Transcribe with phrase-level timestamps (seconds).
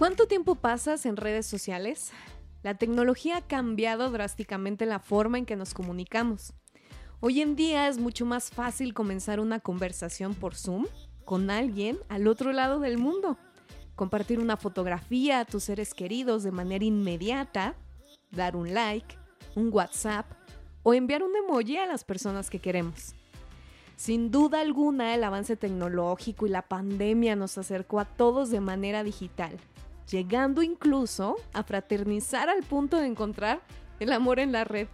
[0.00, 2.10] ¿Cuánto tiempo pasas en redes sociales?
[2.62, 6.54] La tecnología ha cambiado drásticamente la forma en que nos comunicamos.
[7.20, 10.86] Hoy en día es mucho más fácil comenzar una conversación por Zoom
[11.26, 13.36] con alguien al otro lado del mundo,
[13.94, 17.74] compartir una fotografía a tus seres queridos de manera inmediata,
[18.30, 19.18] dar un like,
[19.54, 20.24] un WhatsApp
[20.82, 23.14] o enviar un emoji a las personas que queremos.
[23.96, 29.04] Sin duda alguna, el avance tecnológico y la pandemia nos acercó a todos de manera
[29.04, 29.58] digital,
[30.10, 33.60] llegando incluso a fraternizar al punto de encontrar
[34.00, 34.88] el amor en la red.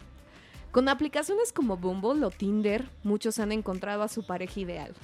[0.73, 4.95] Con aplicaciones como Bumble o Tinder, muchos han encontrado a su pareja ideal.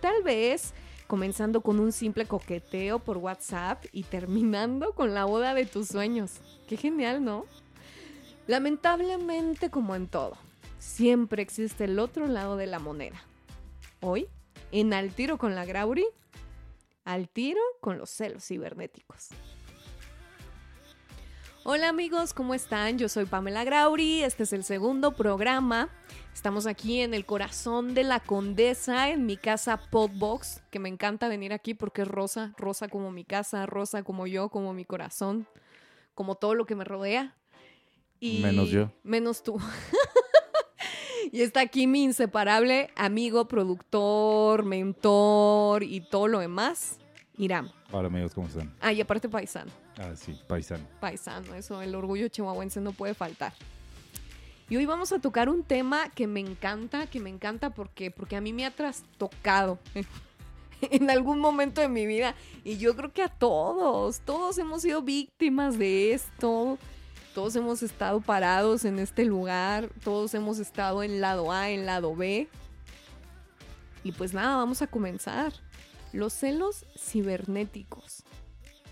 [0.00, 0.74] Tal vez
[1.06, 6.40] comenzando con un simple coqueteo por WhatsApp y terminando con la boda de tus sueños.
[6.66, 7.44] Qué genial, ¿no?
[8.46, 10.36] Lamentablemente, como en todo,
[10.78, 13.22] siempre existe el otro lado de la moneda.
[14.00, 14.26] Hoy,
[14.72, 16.06] en Al Tiro con la Grauri,
[17.04, 19.28] al tiro con los celos cibernéticos.
[21.66, 22.98] Hola amigos, ¿cómo están?
[22.98, 25.88] Yo soy Pamela Grauri, este es el segundo programa.
[26.34, 31.26] Estamos aquí en el corazón de la condesa, en mi casa Podbox, que me encanta
[31.26, 35.46] venir aquí porque es rosa, rosa como mi casa, rosa como yo, como mi corazón,
[36.14, 37.34] como todo lo que me rodea.
[38.20, 38.92] Y menos yo.
[39.02, 39.58] Menos tú.
[41.32, 47.00] Y está aquí mi inseparable amigo, productor, mentor y todo lo demás,
[47.36, 47.70] Iram.
[47.90, 48.72] Hola amigos, ¿cómo están?
[48.80, 49.70] Ah, y aparte paisano.
[49.98, 50.84] Ah, sí, paisano.
[51.00, 53.52] Paisano, eso, el orgullo chihuahuense no puede faltar.
[54.68, 58.36] Y hoy vamos a tocar un tema que me encanta, que me encanta porque, porque
[58.36, 59.78] a mí me ha trastocado
[60.80, 62.34] en algún momento de mi vida.
[62.64, 66.78] Y yo creo que a todos, todos hemos sido víctimas de esto
[67.34, 72.14] todos hemos estado parados en este lugar, todos hemos estado en lado A, en lado
[72.14, 72.48] B.
[74.04, 75.52] Y pues nada, vamos a comenzar.
[76.14, 78.22] Los celos cibernéticos.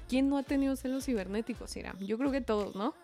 [0.09, 1.95] ¿Quién no ha tenido celos cibernéticos, Ira?
[2.01, 2.95] Yo creo que todos, ¿no?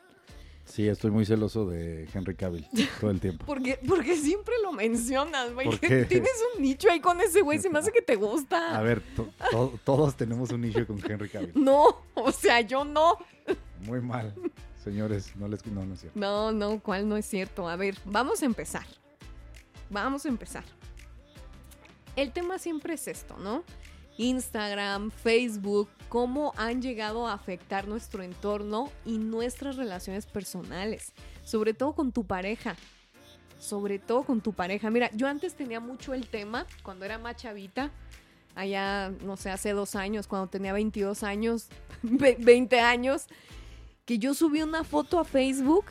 [0.65, 2.67] Sí, estoy muy celoso de Henry Cavill
[3.01, 3.45] todo el tiempo.
[3.47, 5.69] porque, porque siempre lo mencionas, güey.
[5.79, 8.77] Tienes un nicho ahí con ese güey, se me hace que te gusta.
[8.77, 9.03] A ver,
[9.85, 11.53] todos tenemos un nicho con Henry Cavill.
[11.55, 13.19] No, o sea, yo no.
[13.87, 14.35] Muy mal.
[14.83, 16.19] Señores, no les no, no es cierto.
[16.19, 17.69] No, no, ¿cuál no es cierto?
[17.69, 18.85] A ver, vamos a empezar.
[19.91, 20.65] Vamos a empezar.
[22.17, 23.63] El tema siempre es esto, ¿no?
[24.19, 31.13] Instagram, Facebook, cómo han llegado a afectar nuestro entorno y nuestras relaciones personales,
[31.45, 32.77] sobre todo con tu pareja.
[33.59, 34.89] Sobre todo con tu pareja.
[34.89, 37.91] Mira, yo antes tenía mucho el tema, cuando era más chavita,
[38.55, 41.69] allá, no sé, hace dos años, cuando tenía 22 años,
[42.03, 43.27] 20 años,
[44.05, 45.87] que yo subí una foto a Facebook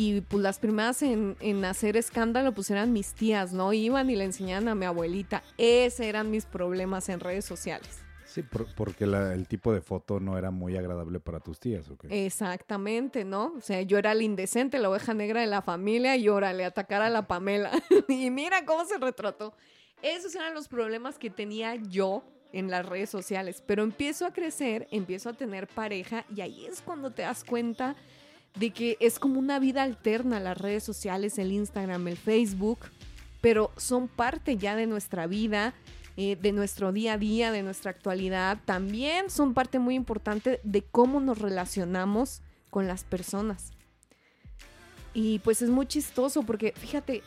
[0.00, 3.74] y pues las primeras en, hacer escándalo pues eran mis tías, ¿no?
[3.74, 5.42] Iban y le enseñaban a mi abuelita.
[5.58, 7.98] Esos eran mis problemas en redes sociales.
[8.24, 8.42] Sí,
[8.76, 12.06] porque el tipo de foto no era muy agradable para tus tías, ¿ok?
[12.08, 13.52] Exactamente, ¿no?
[13.58, 17.02] O sea, yo era la indecente, la oveja negra de la familia y órale, atacar
[17.02, 17.70] a la Pamela.
[18.08, 19.52] y mira cómo se retrató.
[20.00, 22.24] Esos eran los problemas que tenía yo
[22.54, 26.80] en las redes sociales, pero empiezo a crecer, empiezo a tener pareja y ahí es
[26.80, 27.96] cuando te das cuenta
[28.54, 32.80] de que es como una vida alterna las redes sociales, el Instagram, el Facebook,
[33.40, 35.74] pero son parte ya de nuestra vida,
[36.16, 40.82] eh, de nuestro día a día, de nuestra actualidad, también son parte muy importante de
[40.82, 43.72] cómo nos relacionamos con las personas.
[45.14, 47.22] Y pues es muy chistoso porque fíjate,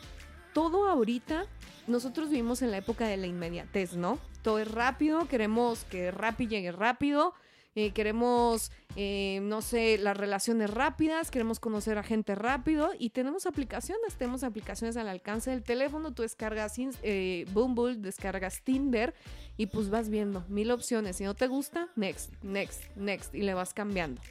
[0.53, 1.45] todo ahorita,
[1.87, 4.19] nosotros vivimos en la época de la inmediatez, ¿no?
[4.43, 7.33] todo es rápido, queremos que Rappi llegue rápido,
[7.75, 13.47] eh, queremos, eh, no sé, las relaciones rápidas, queremos conocer a gente rápido y tenemos
[13.47, 19.15] aplicaciones, tenemos aplicaciones al alcance del teléfono, tú descargas eh, Bumble, descargas Tinder
[19.57, 21.15] y pues vas viendo mil opciones.
[21.15, 24.21] Si no te gusta, next, next, next y le vas cambiando.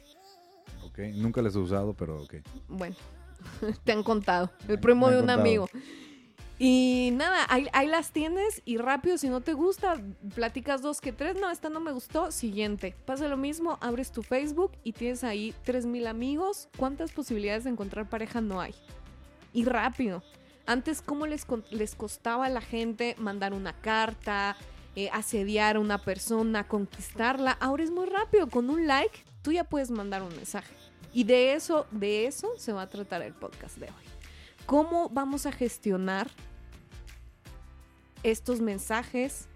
[0.85, 2.35] Ok, nunca les he usado, pero ok.
[2.69, 2.95] Bueno,
[3.83, 5.67] te han contado, el primo de un amigo.
[6.65, 10.01] Y nada, ahí, las tienes y rápido, si no te gusta,
[10.33, 12.95] platicas dos que tres, no, esta no me gustó, siguiente.
[13.05, 16.69] Pasa lo mismo, abres tu Facebook y tienes ahí tres mil amigos.
[16.77, 18.73] ¿Cuántas posibilidades de encontrar pareja no hay?
[19.51, 20.23] Y rápido.
[20.65, 24.55] Antes, ¿cómo les, les costaba a la gente mandar una carta,
[24.95, 27.57] eh, asediar a una persona, conquistarla?
[27.59, 30.73] Ahora es muy rápido, con un like tú ya puedes mandar un mensaje.
[31.11, 34.13] Y de eso, de eso se va a tratar el podcast de hoy.
[34.65, 36.31] ¿Cómo vamos a gestionar
[38.23, 39.47] estos mensajes?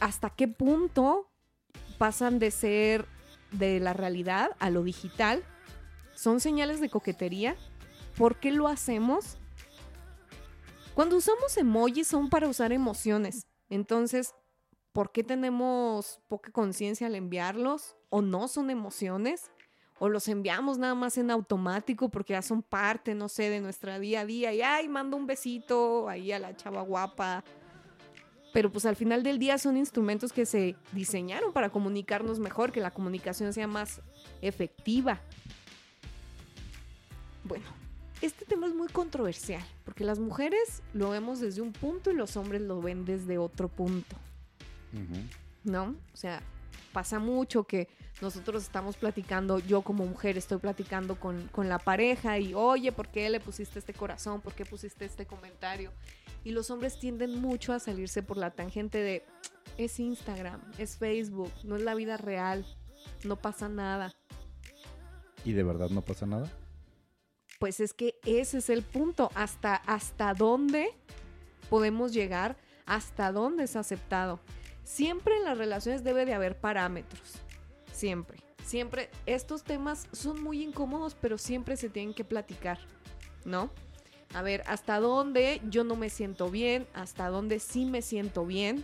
[0.00, 1.30] ¿Hasta qué punto
[1.98, 3.06] pasan de ser
[3.50, 5.42] de la realidad a lo digital?
[6.14, 7.56] ¿Son señales de coquetería?
[8.16, 9.38] ¿Por qué lo hacemos?
[10.94, 13.46] Cuando usamos emojis son para usar emociones.
[13.68, 14.34] Entonces,
[14.92, 17.96] ¿por qué tenemos poca conciencia al enviarlos?
[18.08, 19.50] ¿O no son emociones?
[20.00, 23.98] ¿O los enviamos nada más en automático porque ya son parte, no sé, de nuestra
[23.98, 24.52] día a día?
[24.52, 27.44] Y, ay, mando un besito ahí a la chava guapa.
[28.52, 32.80] Pero pues al final del día son instrumentos que se diseñaron para comunicarnos mejor, que
[32.80, 34.00] la comunicación sea más
[34.40, 35.20] efectiva.
[37.44, 37.66] Bueno,
[38.22, 42.36] este tema es muy controversial, porque las mujeres lo vemos desde un punto y los
[42.36, 44.16] hombres lo ven desde otro punto.
[45.64, 45.94] ¿no?
[46.12, 46.42] O sea,
[46.98, 47.86] pasa mucho que
[48.20, 53.30] nosotros estamos platicando, yo como mujer estoy platicando con, la pareja y, oye, ¿por qué
[53.30, 54.40] le pusiste este corazón?
[54.40, 55.92] ¿Por qué pusiste este comentario?
[56.42, 59.24] Y los hombres tienden mucho a salirse por la tangente de,
[59.76, 62.66] es Instagram, es Facebook, no es la vida real,
[63.22, 64.12] no pasa nada.
[65.44, 66.50] ¿Y de verdad no pasa nada?
[67.60, 70.88] Pues es que ese es el punto, hasta, hasta dónde
[71.70, 72.56] podemos llegar,
[72.86, 74.40] hasta dónde es aceptado.
[74.88, 77.34] Siempre en las relaciones debe de haber parámetros.
[77.92, 78.38] Siempre.
[78.64, 79.10] Siempre.
[79.26, 82.78] Estos temas son muy incómodos, pero siempre se tienen que platicar.
[83.44, 83.70] ¿No?
[84.32, 88.82] A ver, hasta dónde yo no me siento bien, hasta dónde sí me siento bien.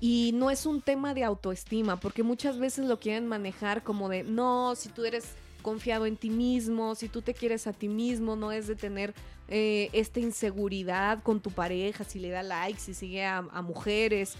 [0.00, 4.24] Y no es un tema de autoestima, porque muchas veces lo quieren manejar como de,
[4.24, 5.24] no, si tú eres
[5.62, 9.14] confiado en ti mismo, si tú te quieres a ti mismo, no es de tener
[9.46, 14.36] eh, esta inseguridad con tu pareja, si le da likes, si sigue a mujeres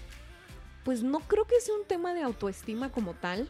[0.85, 3.49] pues no creo que sea un tema de autoestima como tal,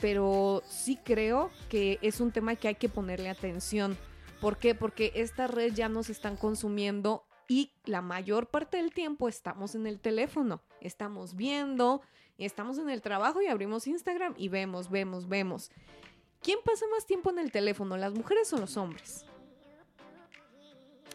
[0.00, 3.98] pero sí creo que es un tema que hay que ponerle atención.
[4.40, 4.76] ¿Por qué?
[4.76, 9.88] Porque estas redes ya nos están consumiendo y la mayor parte del tiempo estamos en
[9.88, 12.00] el teléfono, estamos viendo,
[12.38, 15.72] estamos en el trabajo y abrimos Instagram y vemos, vemos, vemos.
[16.40, 19.26] ¿Quién pasa más tiempo en el teléfono, las mujeres o los hombres?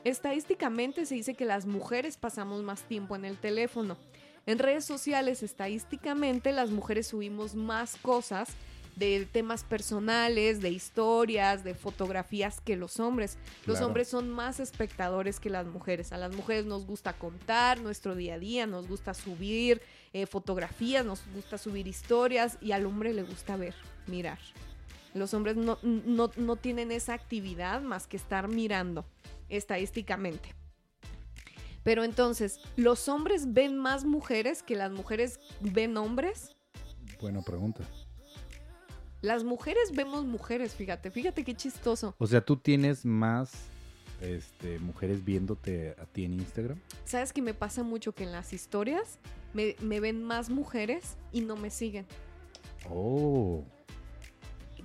[0.04, 3.96] Estadísticamente se dice que las mujeres pasamos más tiempo en el teléfono.
[4.46, 8.50] En redes sociales, estadísticamente, las mujeres subimos más cosas
[8.96, 13.38] de temas personales, de historias, de fotografías que los hombres.
[13.66, 16.12] Los hombres son más espectadores que las mujeres.
[16.12, 19.82] A las mujeres nos gusta contar nuestro día a día, nos gusta subir
[20.12, 23.74] eh, fotografías, nos gusta subir historias y al hombre le gusta ver,
[24.08, 24.40] mirar.
[25.14, 29.06] Los hombres no, no tienen esa actividad más que estar mirando
[29.48, 30.63] estadísticamente.
[31.84, 36.56] Pero entonces, ¿los hombres ven más mujeres que las mujeres ven hombres?
[37.20, 37.84] Buena pregunta.
[39.22, 42.16] Las mujeres vemos mujeres, fíjate, fíjate qué chistoso.
[42.18, 43.52] O sea, tú tienes más
[44.22, 46.80] este, mujeres viéndote a ti en Instagram.
[47.06, 49.20] ¿Sabes que me pasa mucho que en las historias
[49.54, 52.06] me, me ven más mujeres y no me siguen?
[52.90, 53.64] Oh.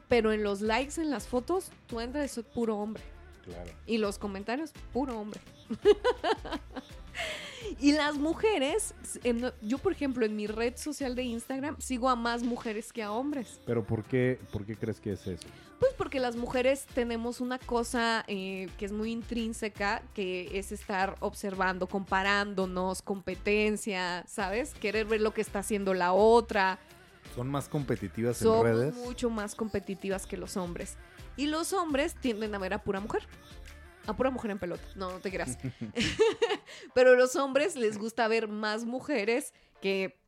[0.09, 3.03] Pero en los likes en las fotos, tú entras soy puro hombre.
[3.49, 3.71] Claro.
[3.87, 5.41] Y los comentarios, puro hombre.
[7.81, 8.95] y las mujeres,
[9.63, 13.13] yo por ejemplo en mi red social de Instagram sigo a más mujeres que a
[13.13, 13.61] hombres.
[13.67, 15.49] ¿Pero por qué, por qué crees que es eso?
[15.79, 21.17] Pues porque las mujeres tenemos una cosa eh, que es muy intrínseca, que es estar
[21.21, 24.75] observando, comparándonos, competencia, ¿sabes?
[24.75, 26.81] Querer ver lo que está haciendo la otra.
[27.37, 28.95] ¿Son más competitivas en redes?
[28.95, 30.97] Son mucho más competitivas que los hombres.
[31.39, 33.23] Y los hombres tienden a ver a pura mujer.
[34.07, 34.83] A pura mujer en pelota.
[34.97, 35.57] No, no te creas.
[36.95, 40.19] Pero a los hombres les gusta ver más mujeres que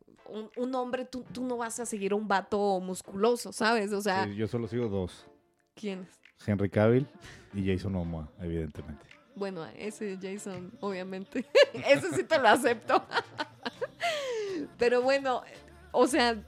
[0.56, 1.04] un, hombre.
[1.04, 3.92] Tú, no vas a seguir a un vato musculoso, ¿sabes?
[3.92, 4.26] O sea.
[4.28, 5.26] yo solo sigo dos.
[5.74, 6.08] ¿Quiénes?
[6.46, 7.06] Henry Cavill
[7.52, 9.04] y Jason Momoa, evidentemente.
[9.34, 11.44] Bueno, ese Jason, obviamente.
[11.72, 13.04] ese sí te lo acepto.
[14.78, 15.42] Pero bueno,
[15.90, 16.40] o sea,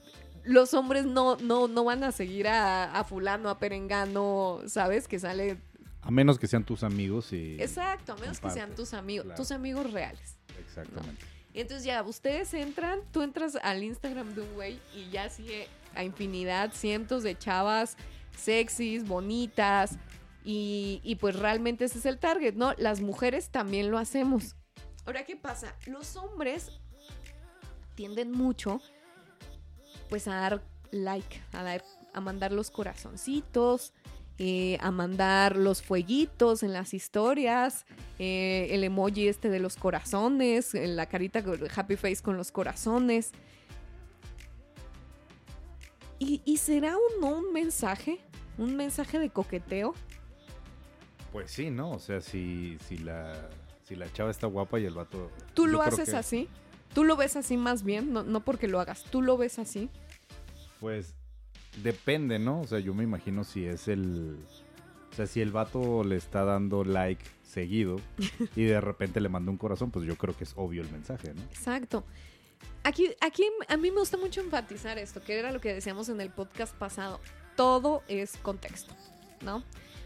[0.45, 5.09] los hombres no, no, no van a seguir a, fulano, a perengano, ¿sabes?
[5.09, 5.59] Que sale...
[6.01, 7.57] A menos que sean tus amigos y...
[7.61, 10.37] Exacto, a menos que sean tus amigos, tus amigos reales.
[10.59, 11.25] Exactamente.
[11.55, 15.69] Y entonces ya, ustedes entran, tú entras al Instagram de un güey y ya sigue
[15.95, 17.97] a infinidad, cientos de chavas
[18.37, 19.99] sexys, bonitas,
[20.45, 22.73] y, y pues realmente ese es el target, ¿no?
[22.79, 24.57] Las mujeres también lo hacemos.
[25.05, 25.77] Ahora, ¿qué pasa?
[25.87, 26.73] Los hombres
[27.95, 28.81] tienden mucho
[30.13, 33.95] pues a dar like, a, dar, a mandar los corazoncitos,
[34.37, 37.87] eh, a mandar los fueguitos en las historias,
[38.19, 41.43] eh, el emoji este de los corazones, la carita
[41.75, 43.31] happy face con los corazones.
[46.19, 48.19] ¿Y, será o no un mensaje?
[48.59, 49.95] ¿Un mensaje de coqueteo?
[51.33, 51.91] Pues sí, ¿no?
[51.91, 53.49] O sea, si, si, la,
[53.83, 55.31] si la chava está guapa y el vato...
[55.55, 56.51] ¿Tú lo haces así?
[56.95, 58.13] ¿Tú lo ves así más bien?
[58.13, 59.89] No, no porque lo hagas, ¿tú lo ves así?
[60.81, 61.15] Pues
[61.83, 62.61] depende, ¿no?
[62.61, 64.39] O sea, yo me imagino si es el...
[65.11, 68.01] O sea, si el vato le está dando like seguido
[68.57, 71.35] y de repente le manda un corazón, pues yo creo que es obvio el mensaje,
[71.35, 71.43] ¿no?
[71.43, 72.05] Exacto.
[72.83, 76.21] aquí, aquí a mí me gusta mucho enfatizar esto, que era lo que decíamos en
[76.21, 77.21] el podcast pasado.
[77.57, 78.95] Todo es contexto,
[79.43, 79.63] ¿no?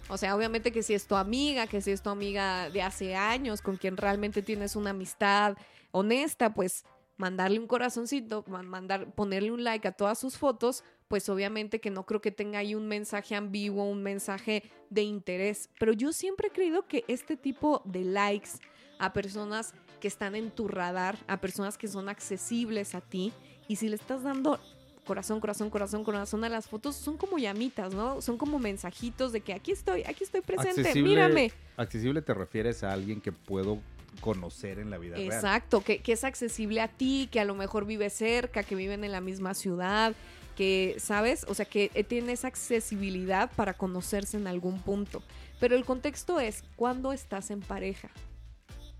[0.08, 3.16] O sea, obviamente que si es tu amiga, que si es tu amiga de hace
[3.16, 5.56] años, con quien realmente tienes una amistad
[5.90, 6.84] honesta, pues
[7.16, 12.04] mandarle un corazoncito, mandar, ponerle un like a todas sus fotos, pues obviamente que no
[12.04, 15.70] creo que tenga ahí un mensaje ambiguo, un mensaje de interés.
[15.78, 18.50] Pero yo siempre he creído que este tipo de likes
[18.98, 23.32] a personas que están en tu radar, a personas que son accesibles a ti,
[23.68, 24.60] y si le estás dando
[25.06, 28.20] corazón, corazón, corazón, corazón a las fotos, son como llamitas, ¿no?
[28.20, 31.52] Son como mensajitos de que aquí estoy, aquí estoy presente, mírame.
[31.76, 33.78] Accesible te refieres a alguien que puedo
[34.20, 35.32] conocer en la vida real.
[35.32, 39.04] Exacto, que, que es accesible a ti, que a lo mejor vive cerca, que viven
[39.04, 40.14] en la misma ciudad,
[40.56, 41.44] que, ¿sabes?
[41.48, 45.22] O sea, que tiene esa accesibilidad para conocerse en algún punto.
[45.60, 48.10] Pero el contexto es cuando estás en pareja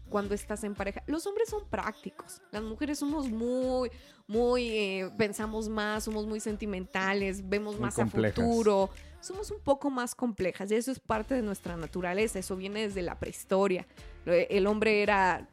[0.09, 1.03] cuando estás en pareja.
[1.07, 3.91] Los hombres son prácticos, las mujeres somos muy,
[4.27, 8.91] muy, eh, pensamos más, somos muy sentimentales, vemos más a futuro,
[9.27, 13.03] somos un poco más complejas y eso es parte de nuestra naturaleza, eso viene desde
[13.03, 13.87] la prehistoria.
[14.25, 15.49] El hombre era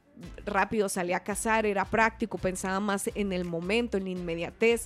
[0.45, 4.85] rápido, salía a cazar, era práctico, pensaba más en el momento, en la inmediatez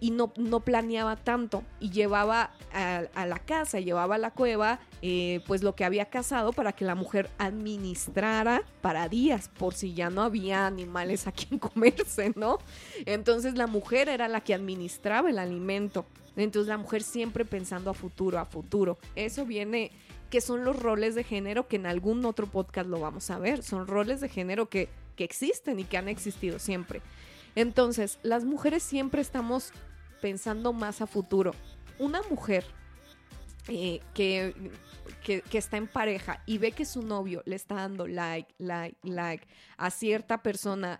[0.00, 5.40] y no, no planeaba tanto y llevaba a, la casa, llevaba a la cueva eh,
[5.46, 10.10] pues lo que había cazado para que la mujer administrara para días por si ya
[10.10, 12.58] no había animales a quien comerse, ¿no?
[13.06, 16.06] Entonces la mujer era la que administraba el alimento.
[16.36, 18.98] Entonces la mujer siempre pensando a futuro, a futuro.
[19.14, 19.92] Eso viene
[20.30, 23.62] que son los roles de género que en algún otro podcast lo vamos a ver.
[23.62, 27.02] Son roles de género que, que existen y que han existido siempre.
[27.54, 29.72] Entonces, las mujeres siempre estamos
[30.20, 31.52] pensando más a futuro.
[31.98, 32.64] Una mujer
[33.68, 34.54] eh, que,
[35.22, 38.96] que, que, está en pareja y ve que su novio le está dando like, like,
[39.02, 39.46] like
[39.76, 40.98] a cierta persona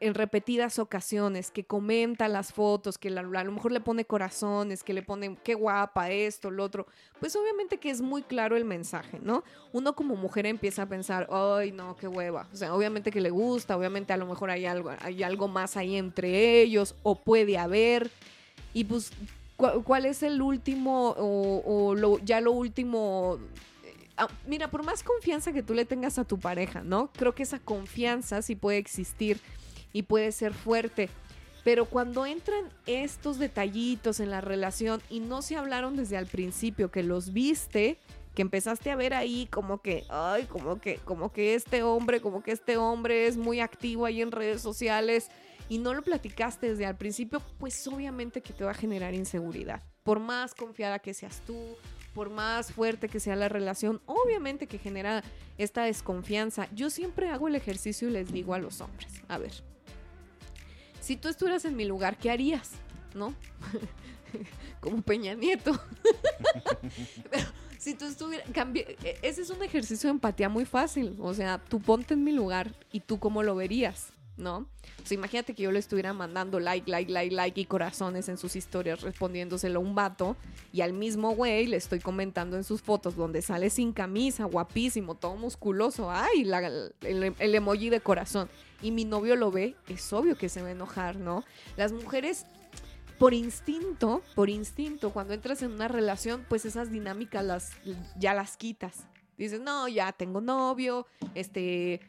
[0.00, 4.92] en, repetidas ocasiones, que comenta las fotos, que a lo mejor le pone corazones, que
[4.92, 6.86] le pone qué guapa esto, lo otro,
[7.20, 9.44] pues obviamente que es muy claro el mensaje, ¿no?
[9.72, 12.48] Uno como mujer empieza a pensar, ay, no, qué hueva.
[12.52, 15.76] O sea, obviamente que le gusta, obviamente a lo mejor hay algo, hay algo más
[15.76, 18.10] ahí entre ellos, o puede haber.
[18.74, 19.12] Y pues,
[19.56, 23.38] ¿cuál es el último o, lo, ya lo último
[24.16, 27.10] Ah, mira, por más confianza que tú le tengas a tu pareja, ¿no?
[27.14, 29.40] Creo que esa confianza sí puede existir
[29.92, 31.08] y puede ser fuerte.
[31.64, 36.90] Pero cuando entran estos detallitos en la relación y no se hablaron desde al principio,
[36.90, 37.98] que los viste,
[38.34, 42.42] que empezaste a ver ahí como que, ay, como que, como que este hombre, como
[42.42, 45.28] que este hombre es muy activo ahí en redes sociales
[45.68, 49.82] y no lo platicaste desde al principio, pues obviamente que te va a generar inseguridad.
[50.02, 51.76] Por más confiada que seas tú,
[52.14, 55.22] por más fuerte que sea la relación, obviamente que genera
[55.58, 56.68] esta desconfianza.
[56.74, 59.52] Yo siempre hago el ejercicio y les digo a los hombres, a ver,
[61.02, 62.70] si tú estuvieras en mi lugar, ¿qué harías?
[63.14, 63.34] ¿No?
[64.80, 65.78] Como Peña Nieto.
[67.78, 71.16] si tú estuvieras, e, ese es un ejercicio de empatía muy fácil.
[71.20, 74.12] O sea, tú ponte en mi lugar y tú cómo lo verías.
[74.36, 74.66] ¿no?
[75.02, 78.38] O sea, imagínate que yo le estuviera mandando like, like, like, like y corazones en
[78.38, 80.36] sus historias respondiéndoselo a un vato
[80.72, 85.16] y al mismo güey le estoy comentando en sus fotos donde sale sin camisa, guapísimo,
[85.16, 86.50] todo musculoso, ay,
[87.02, 88.48] el emoji de corazón
[88.82, 91.44] y mi novio lo ve, es obvio que se va a enojar, ¿no?
[91.76, 92.44] Las mujeres
[93.18, 97.72] por instinto, por instinto, cuando entras en una relación, pues esas dinámicas las
[98.18, 99.06] ya las quitas.
[99.38, 102.00] Dices, no, ya tengo novio, este,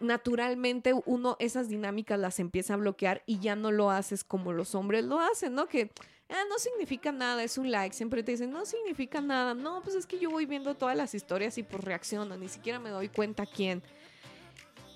[0.00, 4.74] naturalmente uno esas dinámicas las empieza a bloquear y ya no lo haces como los
[4.74, 5.66] hombres lo hacen, ¿no?
[5.66, 5.90] Que
[6.28, 9.96] ah, no significa nada, es un like, siempre te dicen, no significa nada, no, pues
[9.96, 13.08] es que yo voy viendo todas las historias y pues reacciono, ni siquiera me doy
[13.08, 13.82] cuenta quién.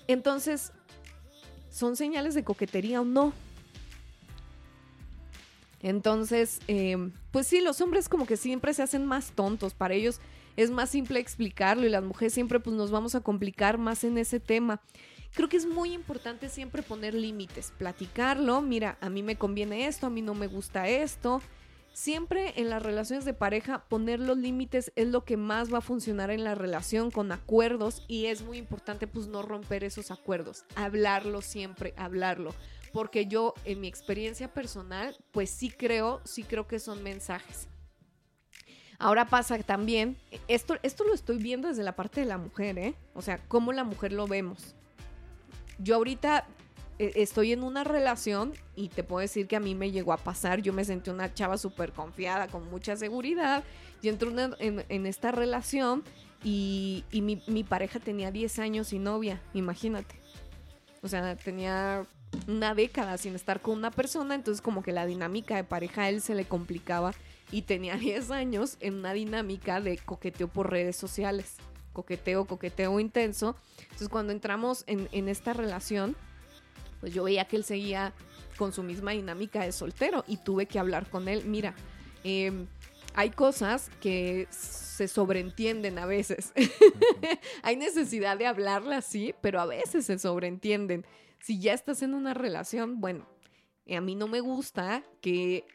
[0.07, 0.71] Entonces,
[1.69, 3.33] ¿son señales de coquetería o no?
[5.81, 10.19] Entonces, em, pues sí, los hombres como que siempre se hacen más tontos, para ellos
[10.55, 14.17] es más simple explicarlo y las mujeres siempre pues nos vamos a complicar más en
[14.17, 14.81] ese tema.
[15.33, 20.07] Creo que es muy importante siempre poner límites, platicarlo, mira, a mí me conviene esto,
[20.07, 21.41] a mí no me gusta esto.
[21.93, 25.81] Siempre en las relaciones de pareja poner los límites es lo que más va a
[25.81, 30.65] funcionar en la relación con acuerdos y es muy importante pues no romper esos acuerdos,
[30.75, 32.53] hablarlo siempre, hablarlo,
[32.91, 37.67] porque yo en mi experiencia personal pues sí creo, sí creo que son mensajes
[39.03, 42.95] Ahora pasa también, esto, esto lo estoy viendo desde la parte de la mujer, ¿eh?
[43.13, 44.75] O sea, cómo la mujer lo vemos.
[45.77, 46.47] Yo ahorita
[46.99, 50.61] estoy en una relación y te puedo decir que a mí me llegó a pasar,
[50.61, 53.63] yo me sentí una chava súper confiada, con mucha seguridad,
[54.01, 56.03] y entro en, esta relación
[56.43, 60.15] y, mi, pareja tenía 10 años y novia, imagínate.
[61.01, 62.05] O sea, tenía
[62.47, 66.09] una década sin estar con una persona, entonces como que la dinámica de pareja a
[66.09, 67.13] él se le complicaba
[67.51, 71.55] y tenía 10 años en una dinámica de coqueteo por redes sociales,
[71.93, 73.55] coqueteo, coqueteo intenso.
[73.83, 76.15] Entonces cuando entramos en, en esta relación,
[77.03, 78.13] pues yo veía que él seguía
[78.57, 81.75] con su misma dinámica de soltero y tuve que hablar con él, mira,
[82.23, 82.65] em,
[83.13, 86.53] hay cosas que se sobreentienden a veces.
[87.61, 91.05] hay necesidad de hablarlas, sí, pero a veces se sobreentienden.
[91.41, 93.27] Si ya estás en una relación, bueno,
[93.93, 95.65] a mí no me gusta que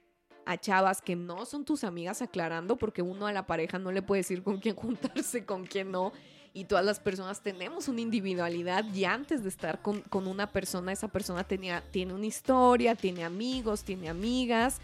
[0.46, 4.00] a chavas que no son tus amigas aclarando, porque uno a la pareja no le
[4.00, 6.14] puede decir con quién juntarse, con quién no.
[6.58, 10.90] Y todas las personas tenemos una individualidad y antes de estar con, con una persona,
[10.90, 14.78] esa persona tenía, tiene una historia, tiene amigos, tiene amigas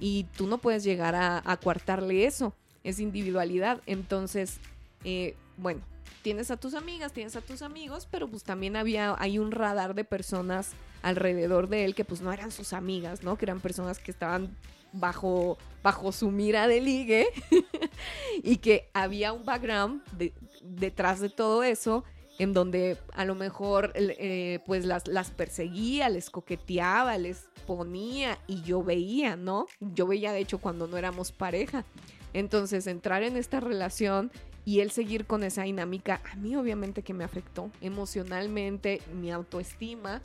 [0.00, 3.82] y tú no puedes llegar a, a coartarle eso, es individualidad.
[3.84, 4.56] Entonces,
[5.04, 5.82] eh, bueno,
[6.22, 9.94] tienes a tus amigas, tienes a tus amigos, pero pues también había, hay un radar
[9.94, 10.70] de personas
[11.02, 13.36] alrededor de él que pues no eran sus amigas, ¿no?
[13.36, 14.56] Que eran personas que estaban
[14.92, 17.26] bajo, bajo su mira de ligue
[18.42, 22.04] y que había un background de, detrás de todo eso
[22.38, 28.62] en donde a lo mejor eh, pues las, las perseguía, les coqueteaba, les ponía y
[28.62, 29.66] yo veía, ¿no?
[29.80, 31.84] Yo veía de hecho cuando no éramos pareja.
[32.32, 34.30] Entonces entrar en esta relación
[34.64, 40.22] y él seguir con esa dinámica, a mí obviamente que me afectó emocionalmente, mi autoestima,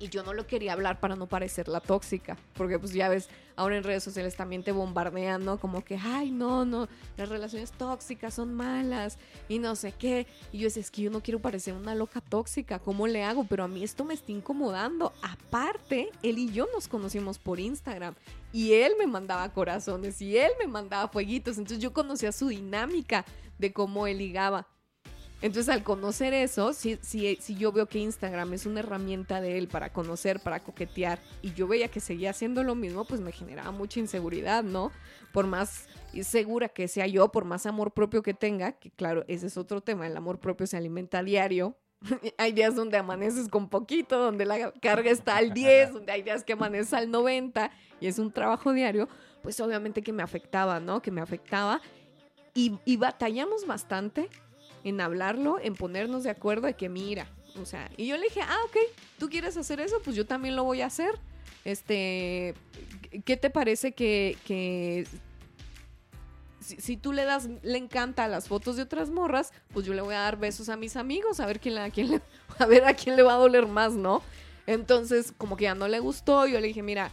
[0.00, 3.28] y yo no lo quería hablar para no parecer la tóxica, porque pues ya ves,
[3.54, 5.58] ahora en redes sociales también te bombardean, ¿no?
[5.60, 6.88] Como que, ay, no, no,
[7.18, 10.26] las relaciones tóxicas son malas y no sé qué.
[10.52, 13.44] Y yo decía, es que yo no quiero parecer una loca tóxica, ¿cómo le hago?
[13.44, 15.12] Pero a mí esto me está incomodando.
[15.22, 18.14] Aparte, él y yo nos conocimos por Instagram
[18.52, 23.26] y él me mandaba corazones y él me mandaba fueguitos, entonces yo conocía su dinámica
[23.58, 24.66] de cómo él ligaba.
[25.42, 29.56] Entonces, al conocer eso, si, si, si, yo veo que Instagram es una herramienta de
[29.56, 33.32] él para conocer, para coquetear, y yo veía que seguía haciendo lo mismo, pues me
[33.32, 34.92] generaba mucha inseguridad, ¿no?
[35.32, 35.88] Por más
[36.22, 39.80] segura que sea yo, por más amor propio que tenga, que claro, ese es otro
[39.80, 41.74] tema, el amor propio se alimenta a diario.
[42.38, 46.44] hay días donde amaneces con poquito, donde la carga está al 10, donde hay días
[46.44, 49.08] que amaneces al 90, y es un trabajo diario,
[49.42, 51.00] pues obviamente que me afectaba, ¿no?
[51.00, 51.80] Que me afectaba.
[52.52, 54.28] Y, y batallamos bastante
[54.84, 57.26] en hablarlo, en ponernos de acuerdo de que mira,
[57.60, 58.76] o sea, y yo le dije, ah, ok,
[59.18, 61.18] tú quieres hacer eso, pues yo también lo voy a hacer.
[61.64, 62.54] Este,
[63.24, 65.06] ¿qué te parece que, que
[66.60, 70.14] si, tú le das, le encanta las fotos de otras morras, pues yo le voy
[70.14, 72.20] a dar besos a mis amigos, a ver quién, a quién le,
[72.58, 74.22] a ver a quién le va a doler más, ¿no?
[74.66, 77.10] Entonces, como que ya no le gustó, yo le dije, mira,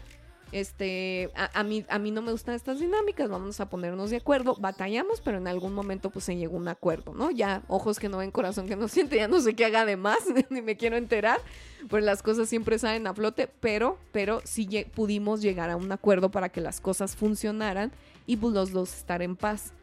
[0.51, 4.55] este, a, mí, a mí no me gustan estas dinámicas, vamos a ponernos de acuerdo,
[4.57, 7.31] batallamos, pero en algún momento pues se llegó un acuerdo, ¿no?
[7.31, 9.97] Ya ojos que no ven, corazón que no siente, ya no sé qué haga de
[9.97, 11.41] más, ni me quiero enterar,
[11.89, 16.31] pues las cosas siempre salen a flote, pero, pero sí pudimos llegar a un acuerdo
[16.31, 17.91] para que las cosas funcionaran
[18.25, 19.73] y pues los dos estar en paz.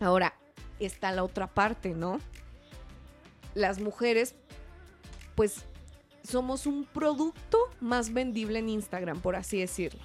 [0.00, 0.34] Ahora,
[0.80, 2.20] está la otra parte, ¿no?
[3.54, 4.34] Las mujeres,
[5.34, 5.64] pues
[6.26, 10.02] somos un producto más vendible en Instagram, por así decirlo.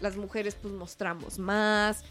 [0.00, 2.04] Las mujeres pues mostramos más.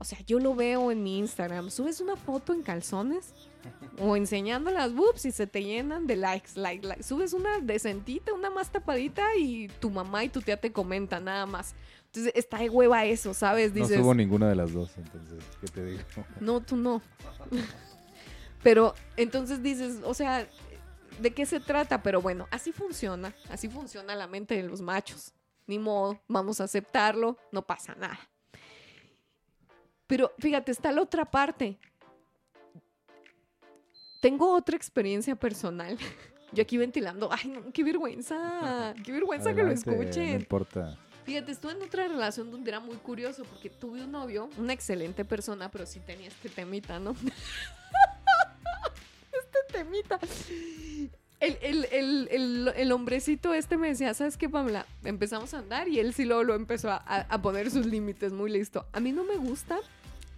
[0.00, 1.70] O sea, yo lo veo en mi Instagram.
[1.70, 3.34] Subes una foto en calzones
[4.00, 7.02] o enseñando las boobs y se te llenan de likes, like, like.
[7.02, 11.46] Subes una decentita, una más tapadita y tu mamá y tu tía te comentan nada
[11.46, 11.74] más.
[12.06, 13.74] Entonces está de hueva eso, ¿sabes?
[13.74, 16.02] Dices, no subo ninguna de las dos, entonces, ¿qué te digo?
[16.40, 17.02] No, tú no.
[18.62, 20.48] Pero entonces dices, o sea,
[21.20, 25.32] de qué se trata, pero bueno, así funciona, así funciona la mente de los machos.
[25.66, 28.18] Ni modo, vamos a aceptarlo, no pasa nada.
[30.06, 31.78] Pero fíjate, está la otra parte.
[34.20, 35.98] Tengo otra experiencia personal.
[36.52, 40.30] Yo aquí ventilando, ay, no, qué vergüenza, qué vergüenza que lo escuchen.
[40.30, 40.98] No importa.
[41.24, 45.26] Fíjate, estuve en otra relación donde era muy curioso porque tuve un novio, una excelente
[45.26, 47.10] persona, pero sí tenía este temita, ¿no?
[49.32, 50.18] este temita.
[51.40, 54.86] El, hombrecito este me decía, ¿sabes qué, Pamela?
[55.04, 58.86] Empezamos a andar y él sí luego lo empezó a, poner sus límites, muy listo.
[58.92, 59.78] A mí no me gusta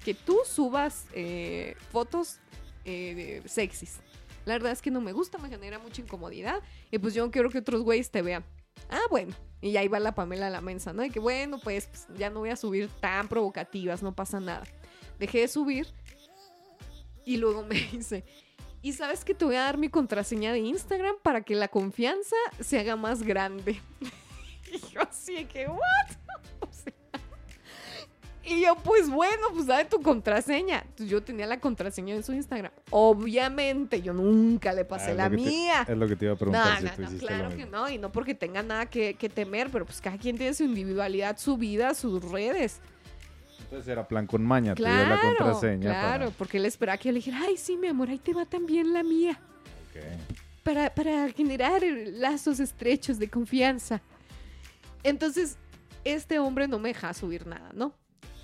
[0.04, 2.38] que tú subas eh, fotos
[2.84, 4.00] eh, sexys.
[4.44, 6.60] La verdad es que no me gusta, me genera mucha incomodidad.
[6.90, 8.44] Y pues yo no quiero que otros güeyes te vean.
[8.88, 9.34] Ah, bueno.
[9.62, 11.04] Y ahí va la Pamela a la mensa, ¿no?
[11.04, 14.64] Y que bueno, pues, pues ya no voy a subir tan provocativas, no pasa nada.
[15.18, 15.86] Dejé de subir
[17.26, 18.24] y luego me dice,
[18.82, 22.36] y sabes que te voy a dar mi contraseña de Instagram para que la confianza
[22.60, 23.80] se haga más grande.
[24.72, 25.78] y yo así que, ¿what?
[28.42, 30.84] Y yo, pues bueno, pues dame tu contraseña.
[30.96, 32.72] Yo tenía la contraseña en su Instagram.
[32.90, 35.86] Obviamente, yo nunca le pasé Ah, la te- mía.
[35.86, 37.88] es lo que te iba a preguntar No, si no, tú no, claro que no,
[37.90, 41.38] y no porque tenga nada que, que temer, pero pues cada quien tiene su individualidad,
[41.38, 42.80] su vida, sus redes.
[43.70, 45.90] Entonces era plan con maña, te dio Claro, la contraseña.
[45.90, 48.44] claro, porque él esperaba que yo le dijera, ay, sí, mi amor, ahí te va
[48.44, 49.38] también la mía,
[49.94, 50.06] Para...
[50.16, 50.20] ok.
[50.64, 54.02] para, para generar lazos estrechos de confianza.
[55.04, 55.56] Entonces,
[56.04, 57.94] este hombre no me deja subir nada, ¿no?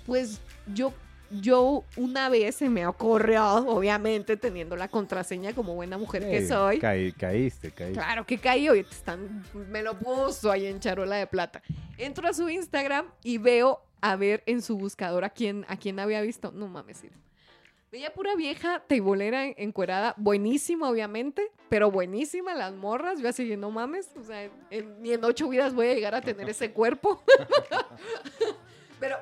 [0.05, 0.39] Pues
[0.73, 0.93] yo,
[1.29, 6.79] yo una vez se me ocurrió, obviamente teniendo la contraseña como buena mujer que soy.
[6.79, 7.99] caí- caíste, caíste.
[7.99, 11.61] Claro que caí hoy, están, me lo puso ahí en charola de plata.
[11.97, 15.99] Entro a su Instagram y veo a ver en su buscador a quién, a quién
[15.99, 16.51] había visto.
[16.51, 17.09] No mames, sí.
[17.91, 23.19] Veía pura vieja teibolera en- encuerada, buenísima obviamente, pero buenísima las morras.
[23.21, 26.21] Yo así, no mames, o sea, en- ni en ocho vidas voy a llegar a
[26.21, 27.23] tener ese cuerpo.
[28.99, 29.15] pero,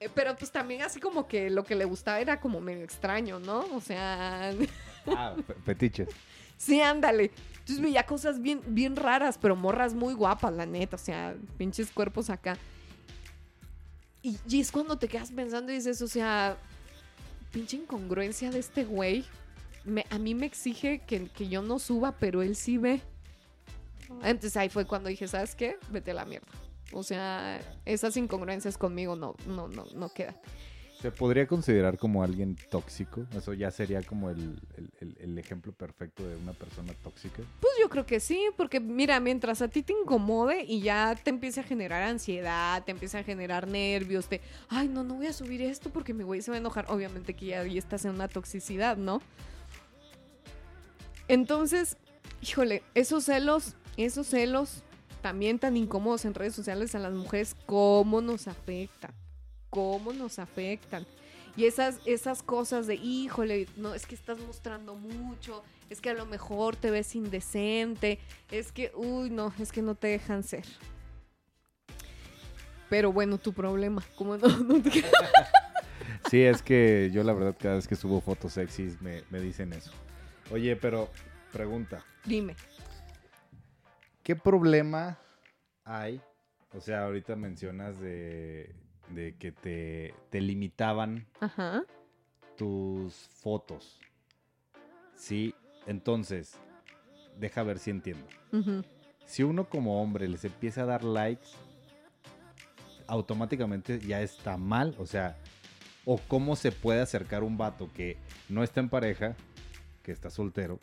[0.00, 3.38] eh, pero pues también así como que lo que le gustaba era como medio extraño,
[3.38, 3.60] ¿no?
[3.74, 4.52] O sea...
[5.08, 6.08] Ah, fetiches.
[6.56, 7.30] Sí, ándale.
[7.60, 10.96] Entonces veía cosas bien, bien raras, pero morras muy guapas, la neta.
[10.96, 12.56] O sea, pinches cuerpos acá.
[14.26, 16.56] Y, es cuando te quedas pensando y dices, o sea,
[17.52, 19.24] pinche incongruencia de este güey.
[20.10, 23.00] A mí me exige que, que yo no suba, pero él sí ve.
[24.24, 25.76] Entonces ahí fue cuando dije, ¿sabes qué?
[25.90, 26.48] Vete a la mierda.
[26.92, 30.36] O sea, esas incongruencias conmigo no, no, no, no quedan.
[31.06, 33.28] ¿Se podría considerar como alguien tóxico?
[33.36, 34.58] Eso ya sería como el,
[35.20, 37.44] el- ejemplo perfecto de una persona tóxica.
[37.60, 41.30] Pues yo creo que sí, porque mira, mientras a ti te incomode y ya te
[41.30, 45.32] empieza a generar ansiedad, te empieza a generar nervios, te, ay, no, no voy a
[45.32, 46.86] subir esto porque mi güey se va a enojar.
[46.88, 49.22] Obviamente que ya ahí estás en una toxicidad, ¿no?
[51.28, 51.98] Entonces,
[52.40, 54.82] híjole, esos celos, esos celos
[55.22, 59.12] también tan incómodos en redes sociales a las mujeres, ¿cómo nos afectan?
[59.76, 61.04] ¿Cómo nos afectan?
[61.54, 66.14] Y esas, esas cosas de, híjole, no, es que estás mostrando mucho, es que a
[66.14, 68.18] lo mejor te ves indecente,
[68.50, 70.64] es que, uy, no, es que no te dejan ser.
[72.88, 74.48] Pero bueno, tu problema, ¿cómo no?
[74.48, 74.90] no te-
[76.30, 79.74] Sí, es que yo la verdad cada vez que subo fotos sexys me, me dicen
[79.74, 79.90] eso.
[80.50, 81.10] Oye, pero
[81.52, 82.56] pregunta, Dime.
[84.22, 85.18] ¿qué problema
[85.84, 86.18] hay?
[86.72, 88.74] O sea, ahorita mencionas de,
[89.10, 91.84] de que te, te limitaban Ajá.
[92.56, 94.00] tus fotos.
[95.14, 95.54] Sí,
[95.86, 96.58] entonces,
[97.38, 98.26] deja ver si entiendo.
[99.24, 101.48] Si uno como hombre les empieza a dar likes,
[103.06, 104.94] automáticamente ya está mal.
[104.98, 105.36] O sea,
[106.04, 108.16] o cómo se puede acercar un vato que
[108.48, 109.36] no está en pareja,
[110.02, 110.78] que está soltero,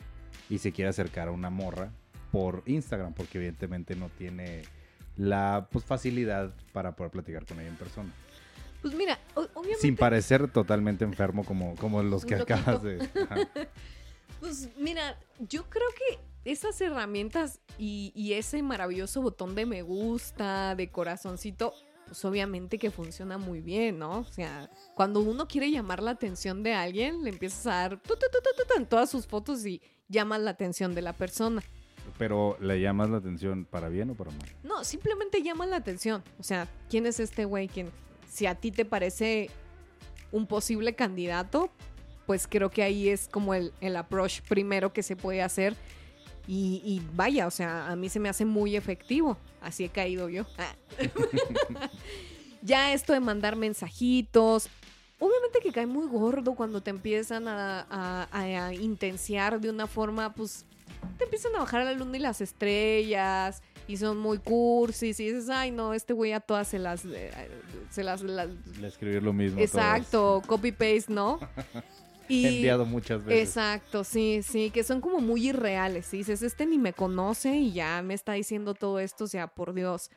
[0.50, 1.90] y se quiere acercar a una morra
[2.30, 4.62] por Instagram, porque evidentemente no tiene
[5.16, 8.12] la pues, facilidad para poder platicar con ella en persona.
[8.82, 9.80] Pues mira, obviamente.
[9.80, 12.98] Sin parecer totalmente enfermo como, como los que acabas de...
[14.40, 20.74] Pues mira, yo creo que esas herramientas y, y ese maravilloso botón de me gusta,
[20.74, 21.72] de corazoncito,
[22.06, 24.18] pues obviamente que funciona muy bien, ¿no?
[24.18, 28.14] O sea, cuando uno quiere llamar la atención de alguien, le empiezas a dar tu,
[28.14, 31.62] tu, tu en todas sus fotos y llamas la atención de la persona.
[32.18, 34.48] Pero le llamas la atención para bien o para mal.
[34.62, 36.22] No, simplemente llaman la atención.
[36.38, 37.66] O sea, ¿quién es este güey?
[37.68, 37.90] ¿Quién?
[38.30, 39.50] Si a ti te parece
[40.32, 41.70] un posible candidato,
[42.26, 45.74] pues creo que ahí es como el, el approach primero que se puede hacer.
[46.46, 49.36] Y, y vaya, o sea, a mí se me hace muy efectivo.
[49.60, 50.44] Así he caído yo.
[50.58, 50.74] Ah.
[52.62, 54.68] ya esto de mandar mensajitos.
[55.18, 59.86] Obviamente que cae muy gordo cuando te empiezan a, a- a- a intenciar de una
[59.86, 60.66] forma, pues,
[61.18, 65.48] te empiezan a bajar la luna y las estrellas y son muy cursis y dices,
[65.50, 67.30] ay no, este güey a todas se las, eh,
[67.90, 68.48] se las, las-
[68.80, 69.60] Le escribir lo mismo.
[69.60, 71.38] a exacto, copy paste, ¿no?
[72.26, 73.48] Y, Enviado muchas veces.
[73.50, 76.14] Exacto, sí, sí, que son como muy irreales.
[76.14, 79.46] Y dices, este ni me conoce y ya me está diciendo todo esto, o sea,
[79.46, 80.10] por Dios.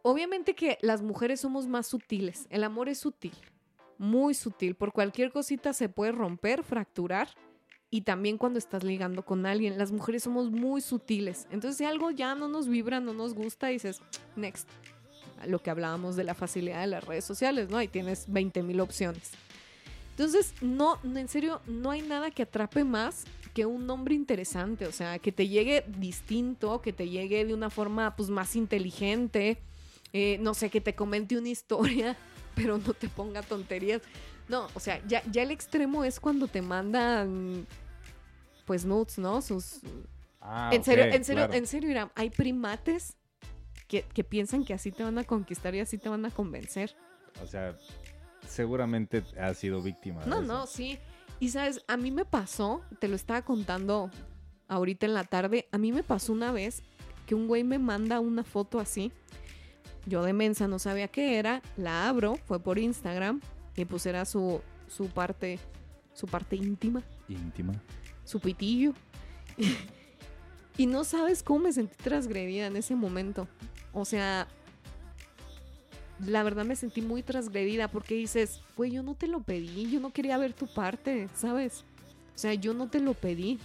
[0.00, 2.46] Obviamente que las mujeres somos más sutiles.
[2.48, 3.34] El amor es sutil,
[3.98, 4.74] muy sutil.
[4.74, 7.28] Por cualquier cosita se puede romper, fracturar.
[7.90, 11.46] Y también cuando estás ligando con alguien, las mujeres somos muy sutiles.
[11.50, 14.00] Entonces, si algo ya no nos vibra, no nos gusta, dices,
[14.36, 14.68] next.
[15.46, 17.78] Lo que hablábamos de la facilidad de las redes sociales, ¿no?
[17.78, 19.32] Ahí tienes 20 mil opciones.
[20.10, 23.24] Entonces, no, en serio, no hay nada que atrape más
[23.54, 27.70] que un nombre interesante, o sea, que te llegue distinto, que te llegue de una
[27.70, 29.58] forma pues más inteligente,
[30.12, 32.16] eh, no sé, que te comente una historia,
[32.54, 34.02] pero no te ponga tonterías.
[34.50, 37.66] No, o sea, ya, ya el extremo es cuando te mandan
[38.66, 39.40] pues nudes, ¿no?
[39.40, 39.80] Sus
[40.42, 41.52] Ah, en serio, en serio, claro.
[41.58, 43.16] en serio, Iram, hay primates
[43.86, 46.96] que, que piensan que así te van a conquistar y así te van a convencer.
[47.42, 47.76] O sea,
[48.48, 50.22] seguramente has sido víctima.
[50.24, 50.46] de No, eso.
[50.46, 50.98] no, sí.
[51.40, 54.10] Y sabes, a mí me pasó, te lo estaba contando
[54.68, 56.82] ahorita en la tarde, a mí me pasó una vez
[57.26, 59.12] que un güey me manda una foto así.
[60.06, 63.40] Yo de mensa no sabía qué era, la abro, fue por Instagram
[63.80, 65.58] y pues era su, su parte,
[66.12, 67.72] su parte íntima, Íntima.
[68.24, 68.92] su pitillo.
[70.76, 73.48] y no sabes cómo me sentí transgredida en ese momento.
[73.92, 74.48] O sea,
[76.26, 80.00] la verdad me sentí muy transgredida porque dices, güey, yo no te lo pedí, yo
[80.00, 81.84] no quería ver tu parte, ¿sabes?
[82.34, 83.58] O sea, yo no te lo pedí.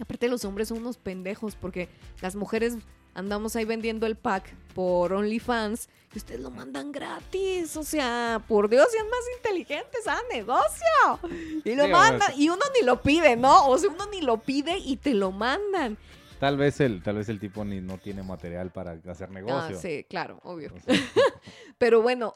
[0.00, 1.88] Aparte los hombres son unos pendejos porque
[2.20, 2.76] las mujeres
[3.16, 7.76] andamos ahí vendiendo el pack por OnlyFans y ustedes lo mandan gratis.
[7.76, 11.30] O sea, por Dios, sean más inteligentes, a negocio.
[11.64, 13.68] Y lo mandan y uno ni lo pide, ¿no?
[13.68, 15.96] O sea, uno ni lo pide y te lo mandan.
[16.38, 19.78] Tal vez el, tal vez el tipo ni no tiene material para hacer Ah, negocio.
[19.80, 20.70] sí, claro, obvio.
[20.74, 20.94] O sea,
[21.78, 22.34] Pero bueno,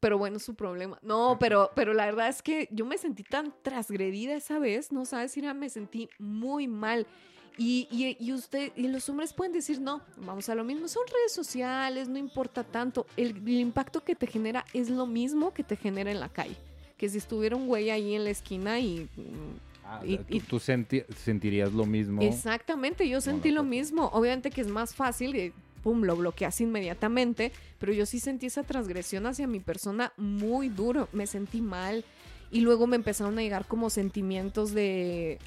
[0.00, 0.98] pero bueno, su problema.
[1.02, 5.04] No, pero, pero la verdad es que yo me sentí tan transgredida esa vez, no
[5.06, 7.06] sabes, Ira, me sentí muy mal.
[7.56, 11.02] Y, y, y usted, y los hombres pueden decir, no, vamos a lo mismo, son
[11.06, 13.06] redes sociales, no importa tanto.
[13.16, 16.56] El, el impacto que te genera es lo mismo que te genera en la calle.
[16.96, 19.08] Que si estuviera un güey ahí en la esquina y...
[19.16, 22.22] mm, ah, Y- tú, y- tú senti- sentirías lo mismo.
[22.22, 23.70] Exactamente, yo sentí lo foto.
[23.70, 24.10] mismo.
[24.12, 29.26] Obviamente que es más fácil, pum, lo bloqueas inmediatamente, pero yo sí sentí esa transgresión
[29.26, 31.08] hacia mi persona muy duro.
[31.12, 32.04] Me sentí mal
[32.50, 35.38] y luego me empezaron a llegar como sentimientos de,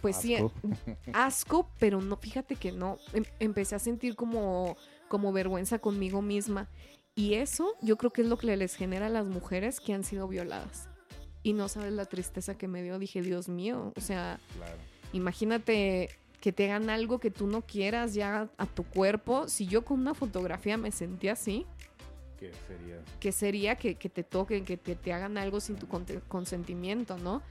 [0.00, 0.52] pues sí, Asco.
[1.12, 2.98] asco, pero no, fíjate que no.
[3.12, 4.76] Em- empecé a sentir como,
[5.08, 6.68] como vergüenza conmigo misma.
[7.14, 10.04] Y eso yo creo que es lo que les genera a las mujeres que han
[10.04, 10.88] sido violadas.
[11.42, 12.98] Y no sabes la tristeza que me dio.
[12.98, 14.76] Dije, Dios mío, o sea, Claro.
[15.12, 16.10] Imagínate
[16.40, 19.48] que te hagan algo que tú no quieras ya a tu cuerpo.
[19.48, 21.64] Si yo con una fotografía me sentí así,
[22.38, 23.00] ¿Qué sería?
[23.20, 25.86] ¿qué sería que, que te toquen, que te, te hagan algo sin tu
[26.28, 27.42] consentimiento, no?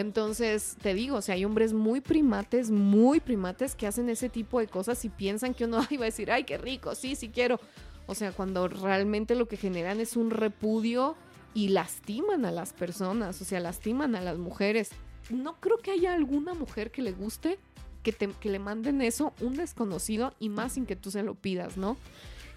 [0.00, 4.60] Entonces, te digo, o sea, hay hombres muy primates, muy primates que hacen ese tipo
[4.60, 7.58] de cosas y piensan que uno iba a decir, ay, qué rico, sí, sí quiero.
[8.06, 11.16] O sea, cuando realmente lo que generan es un repudio
[11.54, 14.90] y lastiman a las personas, o sea, lastiman a las mujeres.
[15.30, 17.58] No creo que haya alguna mujer que le guste
[18.02, 21.34] que, te- que le manden eso un desconocido y más sin que tú se lo
[21.34, 21.96] pidas, ¿no?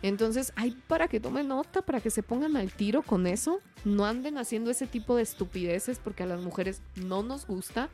[0.02, 3.60] Entonces, hay para que tomen nota, para que se pongan al tiro con eso.
[3.84, 7.90] No anden haciendo ese tipo de estupideces porque a las mujeres no nos gusta.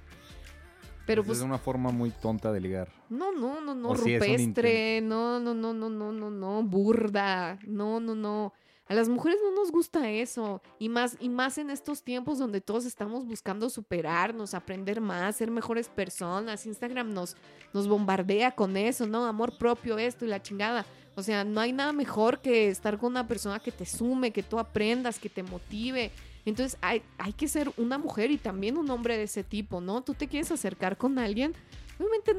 [1.05, 2.89] Pero pues, es una forma muy tonta de ligar.
[3.09, 7.59] no, no, no, no, O si rupestre, no, no, no, no, no, no, no, burda,
[7.65, 8.53] no, no, no.
[8.87, 10.61] A las mujeres no nos gusta eso.
[10.77, 15.49] Y más, y más en estos tiempos donde todos estamos buscando superarnos, aprender más, ser
[15.49, 16.67] mejores personas.
[16.67, 17.35] Instagram nos,
[17.73, 19.25] nos bombardea con eso, ¿no?
[19.25, 20.85] Amor propio, esto y la chingada.
[21.15, 24.43] O sea, no hay nada mejor que estar con una persona que te sume, que
[24.43, 26.11] tú aprendas, que te motive.
[26.45, 30.03] Entonces hay, hay que ser una mujer y también un hombre de ese tipo, ¿no?
[30.03, 31.53] Tú te quieres acercar con alguien,
[31.97, 32.35] obviamente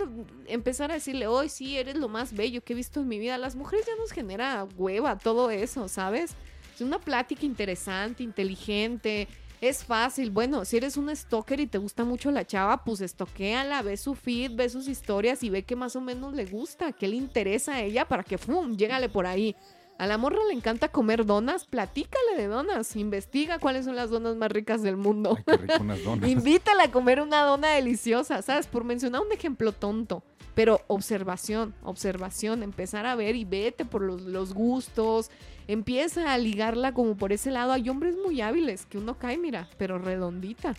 [0.46, 3.38] empezar a decirle, hoy sí, eres lo más bello que he visto en mi vida.
[3.38, 6.34] Las mujeres ya nos genera hueva todo eso, ¿sabes?
[6.74, 9.28] Es una plática interesante, inteligente,
[9.60, 10.30] es fácil.
[10.30, 14.14] Bueno, si eres un stalker y te gusta mucho la chava, pues estoquéala, ve su
[14.14, 17.74] feed, ve sus historias y ve que más o menos le gusta, que le interesa
[17.74, 19.56] a ella para que, ¡fum!, llégale por ahí.
[19.98, 24.36] A la morra le encanta comer donas, platícale de donas, investiga cuáles son las donas
[24.36, 25.36] más ricas del mundo.
[25.38, 26.28] Ay, qué rico unas donas.
[26.30, 28.66] Invítala a comer una dona deliciosa, ¿sabes?
[28.66, 30.22] Por mencionar un ejemplo tonto.
[30.56, 35.30] Pero observación, observación, empezar a ver y vete por los, los gustos.
[35.68, 37.72] Empieza a ligarla como por ese lado.
[37.72, 40.74] Hay hombres muy hábiles que uno cae, mira, pero redondita.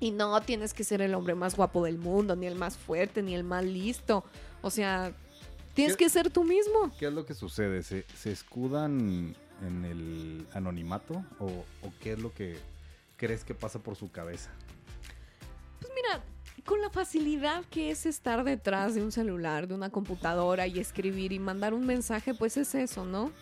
[0.00, 3.22] Y no tienes que ser el hombre más guapo del mundo, ni el más fuerte,
[3.22, 4.24] ni el más listo.
[4.62, 5.12] O sea,
[5.74, 6.92] tienes que ser tú mismo.
[6.98, 7.84] ¿Qué es lo que sucede?
[7.84, 11.24] ¿Se, se escudan en el anonimato?
[11.38, 12.58] ¿O, o qué es lo que
[13.16, 14.50] crees que pasa por su cabeza?
[15.78, 16.24] Pues mira,
[16.64, 21.32] con la facilidad que es estar detrás de un celular, de una computadora y escribir
[21.32, 23.32] y mandar un mensaje, pues es eso, ¿no?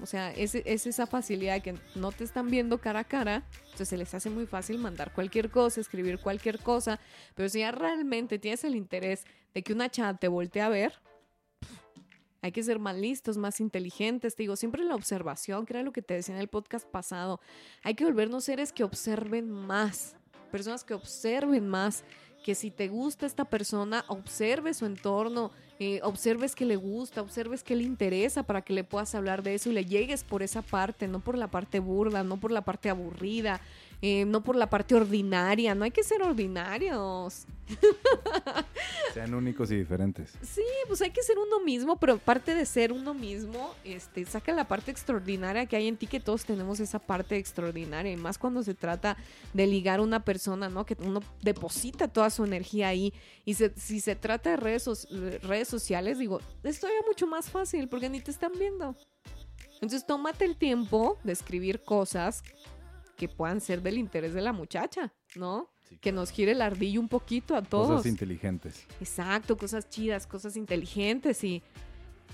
[0.00, 3.88] O sea, es, es esa facilidad que no te están viendo cara a cara, entonces
[3.88, 7.00] se les hace muy fácil mandar cualquier cosa, escribir cualquier cosa,
[7.34, 10.92] pero si ya realmente tienes el interés de que una chava te voltee a ver,
[12.40, 14.36] hay que ser más listos, más inteligentes.
[14.36, 17.40] Te digo, siempre la observación, que era lo que te decía en el podcast pasado.
[17.82, 20.17] Hay que volvernos seres que observen más.
[20.50, 22.04] Personas que observen más.
[22.44, 25.50] Que si te gusta esta persona, observe su entorno.
[25.80, 29.54] Eh, observes que le gusta, observes que le interesa para que le puedas hablar de
[29.54, 32.62] eso y le llegues por esa parte, no por la parte burda, no por la
[32.62, 33.60] parte aburrida,
[34.00, 37.46] eh, no por la parte ordinaria, no hay que ser ordinarios.
[39.14, 40.32] Sean únicos y diferentes.
[40.40, 44.52] Sí, pues hay que ser uno mismo, pero aparte de ser uno mismo, este, saca
[44.52, 48.38] la parte extraordinaria que hay en ti, que todos tenemos esa parte extraordinaria, y más
[48.38, 49.16] cuando se trata
[49.52, 50.86] de ligar a una persona, ¿no?
[50.86, 53.12] Que uno deposita toda su energía ahí.
[53.44, 55.08] Y si se trata de redes,
[55.42, 58.96] redes sociales, digo, es todavía mucho más fácil porque ni te están viendo.
[59.74, 62.42] Entonces tómate el tiempo de escribir cosas
[63.16, 65.70] que puedan ser del interés de la muchacha, ¿no?
[66.00, 67.88] que nos gire el ardillo un poquito a todos.
[67.88, 68.86] Cosas inteligentes.
[69.00, 71.62] Exacto, cosas chidas, cosas inteligentes y,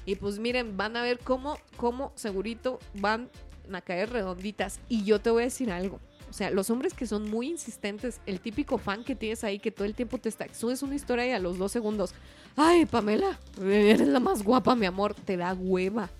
[0.05, 3.31] y pues miren, van a ver cómo, cómo segurito van
[3.73, 4.81] a caer redonditas.
[4.89, 6.01] Y yo te voy a decir algo.
[6.29, 9.71] O sea, los hombres que son muy insistentes, el típico fan que tienes ahí que
[9.71, 12.15] todo el tiempo te está, subes una historia y a los dos segundos,
[12.57, 16.11] ay, Pamela, eres la más guapa, mi amor, te da hueva.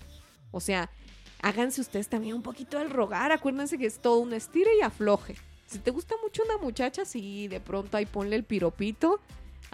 [0.51, 0.89] O sea,
[1.41, 3.31] háganse ustedes también un poquito del rogar.
[3.31, 5.35] Acuérdense que es todo un estire y afloje.
[5.67, 9.19] Si te gusta mucho una muchacha, sí, de pronto ahí ponle el piropito.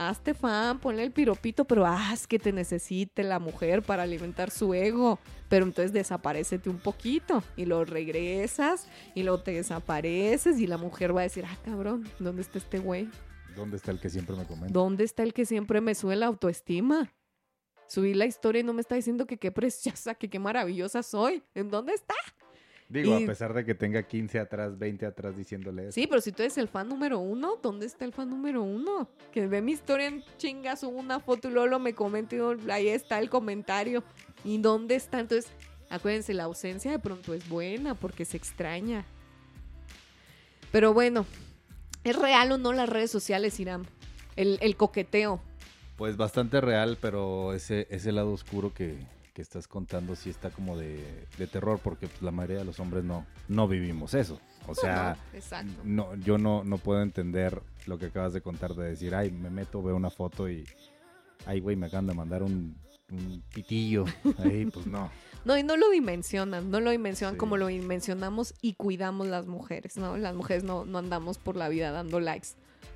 [0.10, 4.74] Hazte fan, ponle el piropito, pero haz que te necesite la mujer para alimentar su
[4.74, 5.20] ego.
[5.48, 11.16] Pero entonces desaparecete un poquito y lo regresas y luego te desapareces y la mujer
[11.16, 13.10] va a decir, ah, cabrón, ¿dónde está este güey?
[13.56, 14.74] ¿Dónde está el que siempre me comenta?
[14.74, 17.14] ¿Dónde está el que siempre me sube la autoestima?
[17.92, 21.44] subí la historia y no me está diciendo que qué preciosa, que qué maravillosa soy.
[21.54, 22.16] ¿En dónde está?
[22.92, 25.92] Digo, a pesar de que tenga 15 atrás, 20 atrás diciéndole eso.
[25.94, 29.10] Sí, pero si tú eres el fan número uno, ¿dónde está el fan número uno?
[29.32, 32.40] Que ve mi historia en chinga, subo una foto y luego lo me comenta y
[32.70, 34.04] ahí está el comentario.
[34.44, 35.22] ¿Y dónde está?
[35.22, 35.50] Entonces,
[35.90, 39.06] acuérdense, la ausencia de pronto es buena porque se extraña.
[40.74, 41.26] Pero bueno,
[42.04, 43.88] ¿es real o no las redes sociales, Irán?
[44.36, 45.42] El, el coqueteo.
[45.96, 48.98] Pues bastante real, pero ese, ese lado oscuro que,
[49.36, 53.26] estás contando sí está como de, terror, porque pues, la mayoría de los hombres no,
[53.48, 54.40] no vivimos eso.
[54.68, 55.18] O sea,
[55.84, 59.50] no, yo no, no puedo entender lo que acabas de contar, de decir, ay, me
[59.50, 60.66] meto, veo una foto y,
[61.46, 62.76] ay, güey, me acaban de mandar un,
[63.54, 64.06] pitillo.
[64.38, 65.12] Ahí, pues no.
[65.44, 69.98] No, y no lo dimensionan, no lo dimensionan como lo dimensionamos y cuidamos las mujeres,
[69.98, 70.16] ¿no?
[70.18, 72.50] Las mujeres no, no andamos por la vida dando likes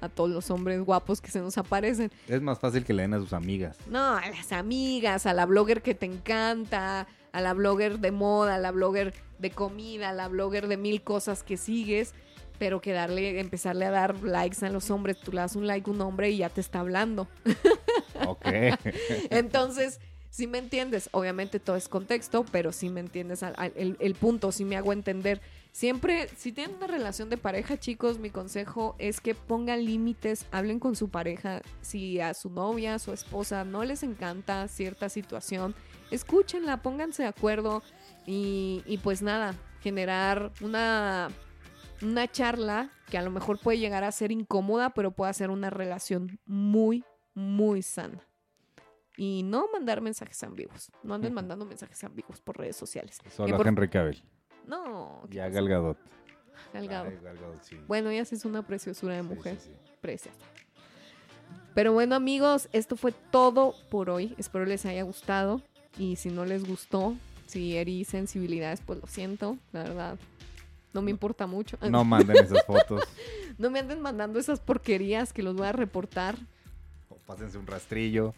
[0.06, 2.12] a todos los hombres guapos que se nos aparecen.
[2.28, 3.78] Es más fácil que le den a sus amigas.
[3.90, 8.56] No, a las amigas, a la blogger que te encanta, a la blogger de moda,
[8.56, 12.14] a la blogger de comida, a la blogger de mil cosas que sigues,
[12.58, 15.90] pero que darle, empezarle a dar likes a los hombres, tú le das un like
[15.90, 17.28] a un hombre y ya te está hablando.
[18.26, 18.48] Ok.
[19.30, 24.54] Entonces, si me entiendes, obviamente todo es contexto, pero si me entiendes el, el punto,
[24.54, 25.42] si me hago entender.
[25.76, 30.80] Siempre, si tienen una relación de pareja, chicos, mi consejo es que pongan límites, hablen
[30.80, 31.62] con su pareja.
[31.82, 35.76] Si a su novia, a su esposa no les encanta cierta situación,
[36.12, 37.84] escúchenla, pónganse de acuerdo
[38.26, 41.28] y, y pues nada, generar una,
[42.02, 45.72] una charla que a lo mejor puede llegar a ser incómoda, pero puede ser una
[45.72, 48.26] relación muy, muy sana.
[49.18, 50.90] Y no mandar mensajes ambiguos.
[51.04, 53.20] No anden mandando mensajes ambiguos por redes sociales.
[53.30, 54.24] Solo a Henry Cavill.
[54.68, 55.22] No.
[55.30, 55.98] Ya Gal Gadot.
[57.88, 59.58] Bueno, ella es una preciosura de mujer.
[60.02, 60.38] Preciosa.
[61.74, 64.36] Pero bueno, amigos, esto fue todo por hoy.
[64.38, 65.62] Espero les haya gustado.
[65.98, 67.16] Y si no les gustó,
[67.48, 70.18] si herí sensibilidades, pues lo siento, la verdad.
[70.94, 71.78] No me importa mucho.
[71.90, 73.02] No manden esas fotos.
[73.58, 76.38] no me anden mandando esas porquerías que los voy a reportar.
[77.10, 78.34] O pásense un rastrillo.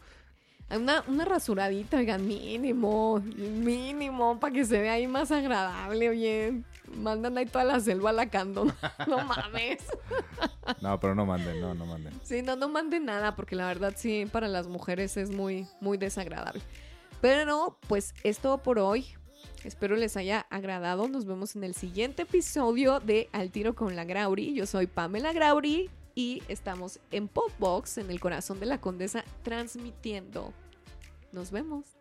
[0.69, 6.61] Una, una rasuradita, oigan, mínimo, mínimo, para que se vea ahí más agradable, oye.
[6.95, 8.65] Mandan ahí toda la selva lacando.
[9.07, 9.79] No mames.
[10.81, 12.13] No, pero no manden, no, no manden.
[12.23, 15.97] Sí, no, no manden nada, porque la verdad sí, para las mujeres es muy, muy
[15.97, 16.61] desagradable.
[17.21, 19.05] Pero, pues, es todo por hoy.
[19.63, 21.07] Espero les haya agradado.
[21.07, 24.53] Nos vemos en el siguiente episodio de Al Tiro con la Grauri.
[24.53, 30.51] Yo soy Pamela Grauri y estamos en Popbox, en el corazón de la Condesa, transmitiendo.
[31.31, 31.96] Nos vemos.